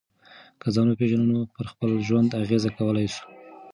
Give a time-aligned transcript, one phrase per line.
[0.61, 3.23] که ځان وپېژنو نو پر خپل ژوند اغېزه کولای سو.